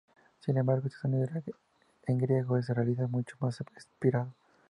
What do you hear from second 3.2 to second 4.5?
más aspirado.